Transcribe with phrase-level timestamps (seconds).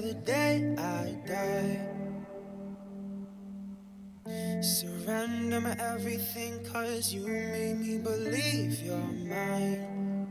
[0.00, 1.98] The day I die.
[4.62, 10.26] Surrender my everything, cause you made me believe you're mine.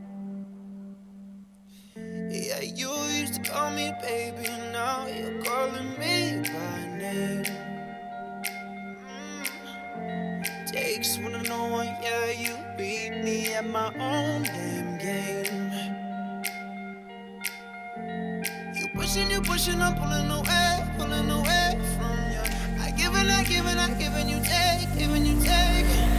[2.30, 7.45] Yeah, you used to call me baby, now you're calling me by name.
[9.98, 10.72] Mm.
[10.72, 14.77] Takes one to know one, yeah, you beat me at my own game.
[19.58, 22.44] Pushing, I'm pulling away, pulling away from you.
[22.80, 26.17] I give and I give and I give and you take, giving you take.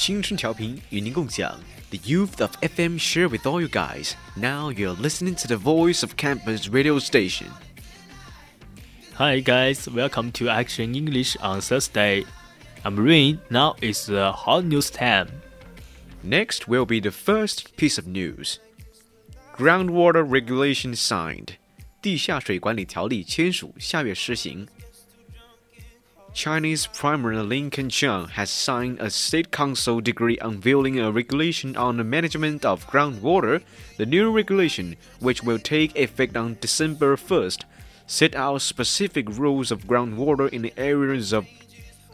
[0.00, 1.58] 青春调频与您共享，
[1.90, 4.12] The youth of FM share with all you guys.
[4.36, 7.48] Now you're listening to the voice of campus radio station.
[9.14, 12.24] Hi guys, welcome to Action English on Thursday.
[12.82, 13.38] I'm Rain.
[13.48, 15.28] Now it's the hot news time.
[16.22, 18.58] Next will be the first piece of news.
[19.56, 21.56] Groundwater regulation signed.
[22.02, 24.66] 地下水管理条例签署，下月施行。
[26.33, 31.97] Chinese Prime Minister Li Keqiang has signed a State Council decree unveiling a regulation on
[31.97, 33.61] the management of groundwater.
[33.97, 37.65] The new regulation, which will take effect on December 1st,
[38.07, 41.45] set out specific rules of groundwater in the areas of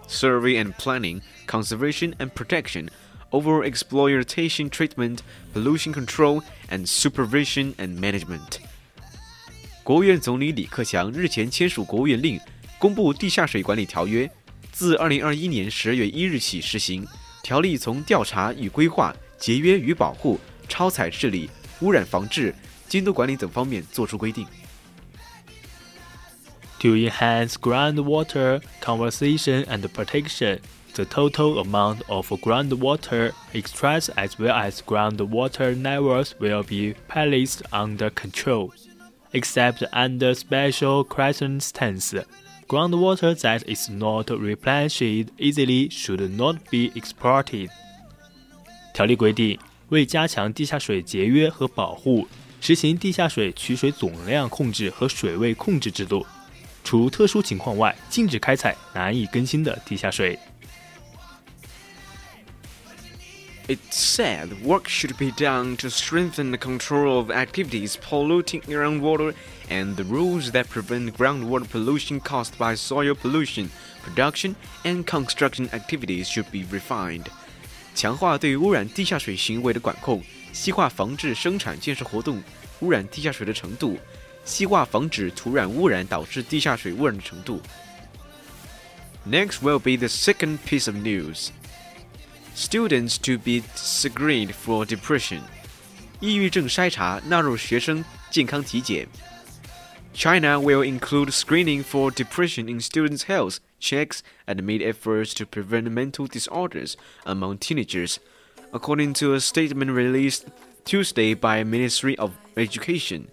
[0.08, 2.90] survey and planning, conservation and protection,
[3.32, 5.22] overexploitation treatment,
[5.54, 8.60] pollution control, and supervision and management.
[9.84, 12.42] 国务院总理李克强日前签署国务院令。
[12.79, 14.27] 公布《地下水管理条约》，
[14.71, 17.07] 自二零二一年十二月一日起施行。
[17.43, 21.51] 条例从调查与规划、节约与保护、超采治理、
[21.81, 22.55] 污染防治、
[22.89, 24.47] 监督管理等方面作出规定。
[26.81, 30.59] To enhance groundwater conservation and protection,
[30.95, 38.11] the total amount of groundwater extracts as well as groundwater levels will be placed under
[38.11, 38.73] control,
[39.33, 42.25] except under special circumstances.
[42.68, 47.70] Groundwater that is not replenished easily should not be exported.
[48.94, 49.58] 条例规定，
[49.88, 52.28] 为加强地下水节约和保护，
[52.60, 56.26] 实行地下水取水总量控制和水位控制制度。
[56.84, 60.38] 除特殊情况外，禁止开采难以更新的地下水。
[63.69, 69.35] It said work should be done to strengthen the control of activities polluting groundwater
[69.71, 73.71] and the rules that prevent groundwater pollution caused by soil pollution,
[74.03, 77.27] production, and construction activities should be refined.
[77.95, 82.43] 强化对污染地下水行为的管控，细化防治生产建设活动
[82.81, 83.97] 污染地下水的程度，
[84.45, 87.63] 细化防止土壤污染导致地下水污染的程度。
[89.25, 91.51] Next will be the second piece of news.
[92.57, 95.41] Students to be screened for depression.
[96.21, 99.09] 抑郁症筛查纳入学生健康体检。
[100.15, 106.27] China will include screening for depression in students' health checks and made efforts to prevent mental
[106.27, 108.19] disorders among teenagers,
[108.73, 110.47] according to a statement released
[110.85, 113.29] Tuesday by Ministry of Education.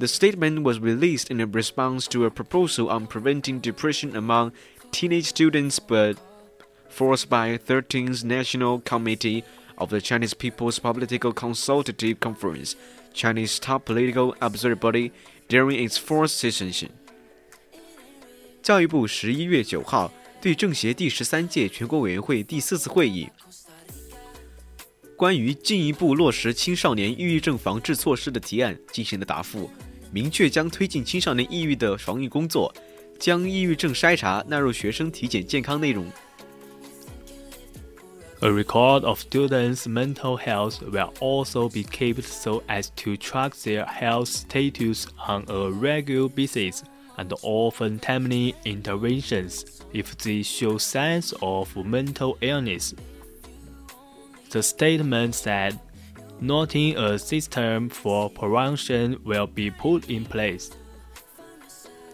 [0.00, 4.52] The statement was released in response to a proposal on preventing depression among
[4.90, 6.18] teenage students, but
[6.89, 9.43] forced by 13th National Committee
[9.75, 12.73] of the Chinese People's Political Consultative Conference,
[13.13, 15.11] Chinese top political observer body,
[15.47, 16.89] during its fourth session.
[18.61, 23.29] 教育部十一月九号对政协第十三届全国委员会第四次会议
[25.15, 29.69] 关于进一步落实青少年抑郁症防治措施的提案进行了答复，
[30.11, 32.73] 明确将推进青少年抑郁的防御工作，
[33.17, 36.09] 将抑郁症筛查纳入学生体检健康内容。
[38.42, 44.28] A record of students' mental health will also be kept so as to track their health
[44.28, 46.82] status on a regular basis
[47.16, 52.92] and offer timely interventions if they show signs of mental illness.
[54.50, 55.78] The statement said,
[56.40, 60.72] noting a system for prevention will be put in place.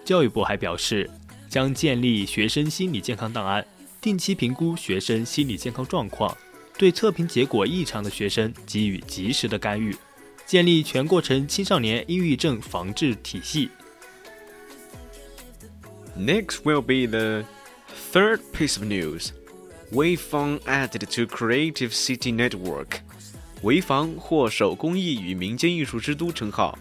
[0.05, 1.11] 教育部还表示，
[1.49, 3.67] 将建立学生心理健康档案。
[4.06, 6.38] 定期评估学生心理健康状况，
[6.78, 9.98] 对测评结果异常的学生给予及时的干预，
[10.46, 13.72] 建立全过程青少年抑郁症防治体系。
[16.16, 17.46] Next will be the
[18.14, 19.30] third piece of news.
[19.92, 23.00] Weifang added to Creative City Network.
[23.64, 26.78] 潍坊获手工艺与民间艺术之都称号。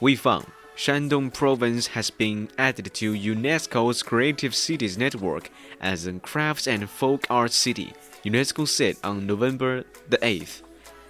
[0.00, 0.42] Weifang
[0.76, 5.48] Shandong province has been added to UNESCO's Creative Cities Network
[5.80, 7.92] as a crafts and folk art city,
[8.24, 10.62] UNESCO said on November the 8th.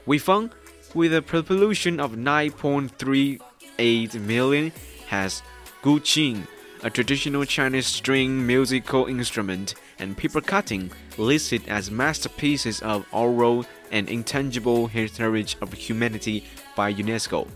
[0.06, 0.50] Weifang,
[0.92, 4.70] with a population of 9.38 million,
[5.06, 5.42] has
[5.82, 6.46] guqin,
[6.82, 14.10] a traditional Chinese string musical instrument, and paper cutting, listed as masterpieces of oral and
[14.10, 16.44] intangible heritage of humanity
[16.76, 17.48] by UNESCO.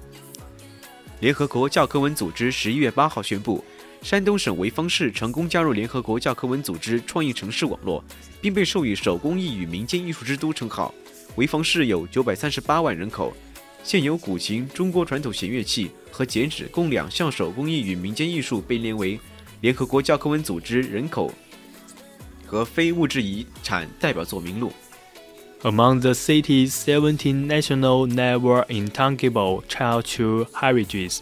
[1.20, 3.64] 联合国教科文组织十一月八号宣布，
[4.02, 8.04] 山东省潍坊市成功加入联合国教科文组织创意城市网络，
[8.40, 10.94] 并被授予手工艺与民间艺术之都称号。
[11.36, 13.36] 潍坊市有九百三十八万人口，
[13.82, 19.18] 现有古琴、中国传统弦乐器和剪纸共两项手工艺与民间艺术被列为
[19.60, 21.32] 联合国教科文组织人口
[22.46, 24.72] 和非物质遗产代表作名录。
[25.64, 31.20] Among the city's 17 national never intangible childhood heritages,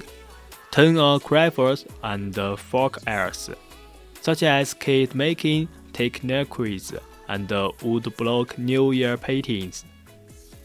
[0.72, 3.48] 10 are crafts and folk arts,
[4.20, 6.92] such as cake making, techniques,
[7.28, 9.86] and woodblock New Year paintings.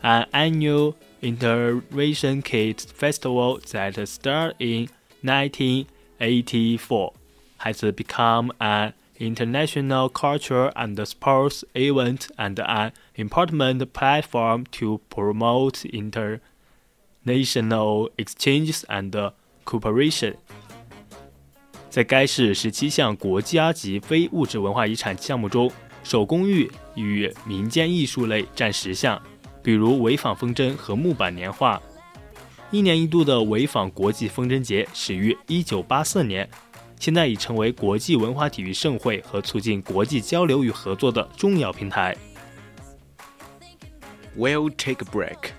[0.03, 4.89] An annual International Kite Festival that started in
[5.21, 7.13] 1984
[7.59, 12.91] has become an international cultural and sports event and an
[13.21, 16.39] important platform to promote international
[18.17, 19.31] exchanges and
[19.63, 20.35] cooperation.
[21.89, 25.71] 在该市十七项国家级非物质文化遗产项目中，
[26.03, 29.21] 手工艺与民间艺术类占十项，
[29.61, 31.81] 比如潍坊风筝和木板年画。
[32.71, 36.49] 一年一度的潍坊国际风筝节始于1984年。
[36.97, 42.15] 现在已成为国际文化体育盛会和促进国际交流与合作的重要平台。
[44.35, 45.53] We'll take a break.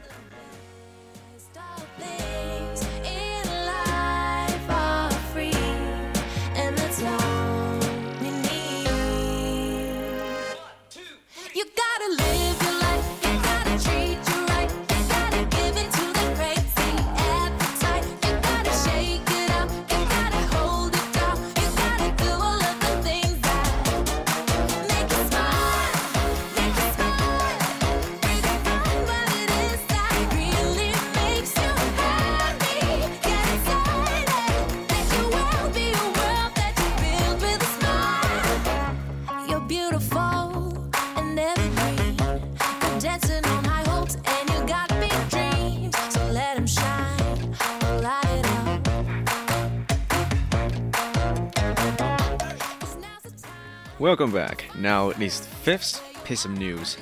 [54.02, 54.64] Welcome back.
[54.76, 56.97] Now this fifth piece of news.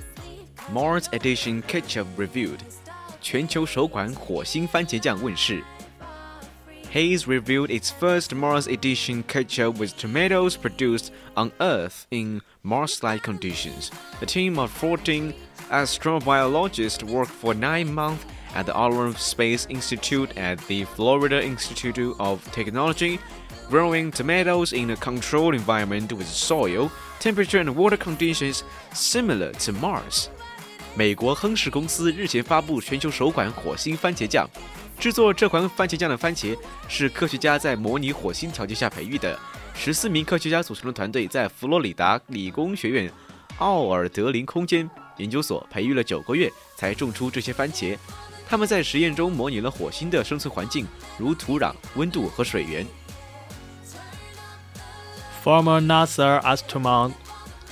[0.70, 2.60] Mars Edition Ketchup reviewed.
[3.22, 5.64] 全球首款火星番茄酱问世。
[6.92, 13.90] Heinz reviewed its first Mars Edition ketchup with tomatoes produced on Earth in Mars-like conditions.
[14.20, 15.32] A team of 14
[15.70, 22.44] astrobiologists worked for nine months at the Aldrin Space Institute at the Florida Institute of
[22.52, 23.18] Technology
[23.70, 28.62] growing tomatoes in a controlled environment with soil, temperature, and water conditions
[28.92, 30.26] similar to Mars.
[30.96, 34.48] 美国亨氏公司日前发布全球首款火星番茄酱。
[34.98, 36.54] 制作这款番茄酱的番茄
[36.88, 39.38] 是科学家在模拟火星条件下培育的。
[39.72, 43.10] 十四名科学家组成的团队在佛罗里达理工学院
[43.58, 47.96] 奥尔德林空间研究所培育了九个月，才种出这些番茄。
[48.46, 50.84] 他们在实验中模拟了火星的生存环境，
[51.16, 52.84] 如土壤、温度和水源。
[55.42, 57.12] Former NASA astronaut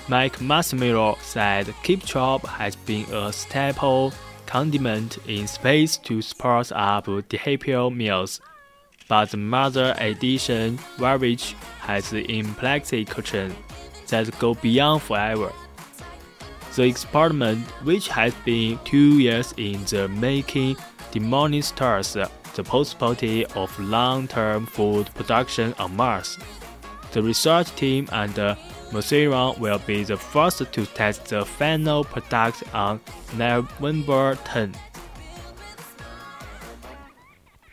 [0.08, 4.14] Mike Massimino said ketchup has been a staple
[4.46, 8.40] condiment in space to spice up happy meals,
[9.06, 13.54] but the mother addition variety has implications
[14.08, 15.52] that go beyond forever.
[16.74, 20.78] The experiment, which has been two years in the making,
[21.10, 26.38] demonstrates the possibility of long-term food production on Mars.
[27.12, 28.56] The research team and
[28.92, 33.00] Mosiron will be the first to test the final product on
[33.36, 34.72] November 10.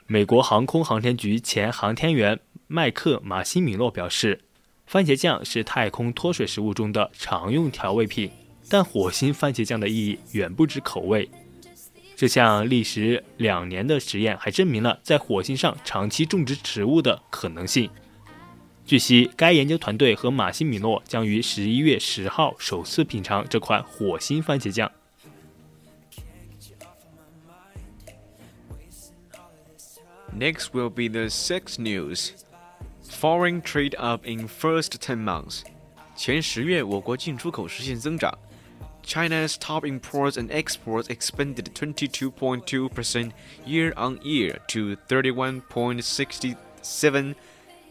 [0.08, 4.42] 美国航空航天局前航天员麦克马西米洛表示，
[4.86, 8.32] 番茄酱是太空脱水食物中的常用调味品，
[8.70, 11.30] 但火星番茄酱的意义远不止口味。
[12.16, 17.90] 这项历时两年的实验还证明了在火星上长期种植植物的可能性。
[18.85, 24.91] 据悉，该研究团队和马西米诺将于十一月十号首次品尝这款火星番茄酱。
[30.37, 32.31] Next will be the sex news.
[33.05, 35.63] Foreign trade up in first 10 months.
[36.17, 38.39] 前十月，我国进出口实现增长。
[39.05, 43.33] China's top imports and exports expanded 22.2%
[43.67, 47.35] year on year to 31.67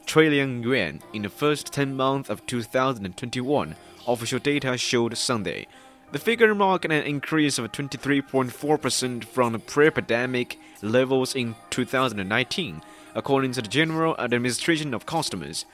[0.07, 5.67] trillion yuan in the first 10 months of 2021, official data showed Sunday.
[6.13, 12.83] The figure marked an increase of 23.4% from the pre pandemic levels in 2019,
[13.15, 15.65] according to the General Administration of Customs.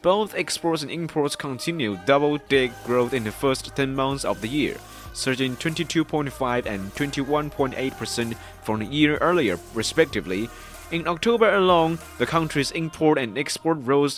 [0.00, 4.48] Both exports and imports continued double digit growth in the first 10 months of the
[4.48, 4.76] year,
[5.12, 10.48] surging 22.5 and 21.8% from the year earlier, respectively,
[10.91, 14.17] in October alone, the country's import and export rose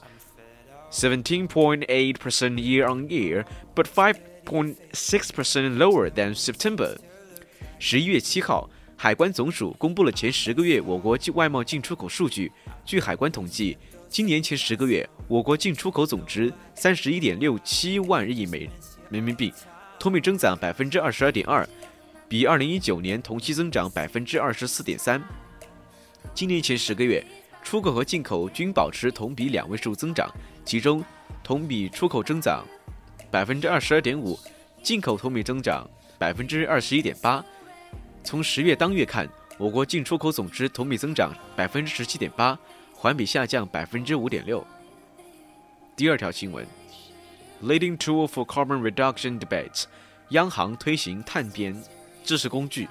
[0.92, 3.46] 17.8% year on year,
[3.76, 6.98] but 5.6% lower than September.
[7.80, 12.52] 十一月七号，海关总署公布了前十个月我国外贸进出口数据。
[12.86, 18.70] 据海关统计，今年前十个月，我国进出口总值三十一点六七万亿美
[19.10, 19.54] 人民币，
[20.00, 21.68] 同比增长百分之二十二点二，
[22.30, 25.22] 比二零一九年同期增长百分之二十四点三。
[26.35, 27.25] 今年前十个月，
[27.63, 30.31] 出口和进口均保持同比两位数增长，
[30.65, 31.05] 其中
[31.43, 32.65] 同比出口增长
[33.31, 34.39] 百分之二十二点五，
[34.83, 37.45] 进口同比增长百分之二十一点八。
[38.23, 42.59] 从十月当月看，我国进出口总值同比增长百分之十七点八，
[42.95, 44.67] 环比下降百分之五点六。
[45.97, 46.67] 第二条新闻
[47.63, 49.85] ：Leading tool for carbon reduction debates，
[50.31, 51.77] 央行推行碳边
[52.25, 52.89] 知识工具。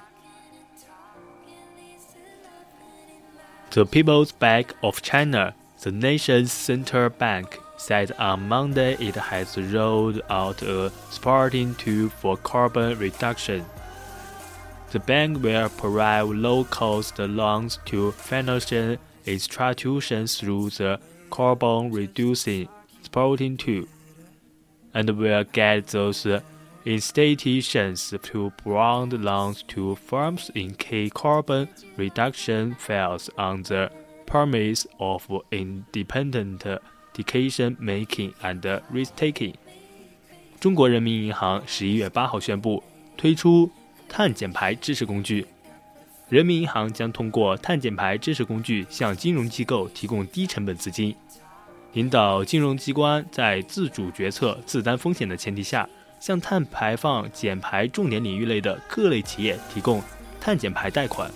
[3.72, 10.20] The People's Bank of China, the nation's central bank, said on Monday it has rolled
[10.28, 13.64] out a supporting tool for carbon reduction.
[14.90, 20.98] The bank will provide low-cost loans to financial institutions through the
[21.30, 22.68] carbon reducing
[23.02, 23.84] supporting tool,
[24.94, 26.26] and will get those
[26.84, 33.90] institutions to provide loans to firms in key carbon reduction fails on the
[34.26, 36.62] premise of independent
[37.14, 39.54] decision making and risk taking。
[40.58, 42.82] 中国人民银行十一月八号宣布
[43.16, 43.70] 推出
[44.08, 45.46] 碳减排支持工具。
[46.28, 51.14] 人民银行将通过碳减排支持工具向金融机构提供低成本资金，
[51.94, 55.88] 引导金融机关在自主决策、自担风险的前提下。
[56.20, 60.02] 向碳排放减排重点领域内的各类企业提供
[60.40, 61.30] 碳减排贷款。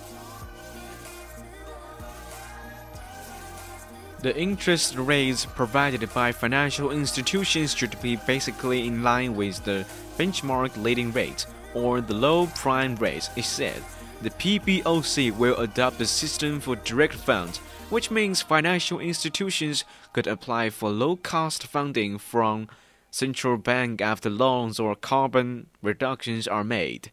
[4.21, 9.85] The interest rates provided by financial institutions should be basically in line with the
[10.17, 13.83] benchmark lending rate or the loan prime rate, it said.
[14.23, 17.59] The PBOC will adopt a system for direct funds,
[17.91, 22.67] which means financial institutions could apply for low cost funding from
[23.14, 27.04] central bank after loans or carbon reductions are made。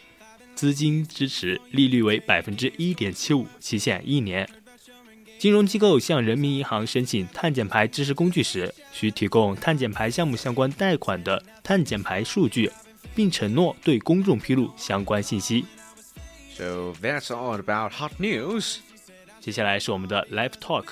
[0.54, 4.48] 资金支持，利率为百分之一点七五，期限一年。
[5.38, 12.70] 金融机构向人民银行申请碳减排知识工具时，需提供碳减排项目相关贷款的碳减排数据，
[13.14, 15.66] 并承诺对公众披露相关信息。
[16.56, 18.76] So that's all about hot news.
[19.40, 20.86] 接下来是我们的 Live Talk。